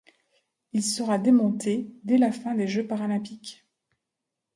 [0.73, 3.67] Il sera démonté dès la fin des Jeux paralympiques.